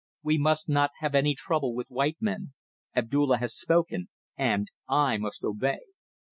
[0.23, 2.53] We must not have any trouble with white men.
[2.95, 5.81] Abdulla has spoken and I must obey."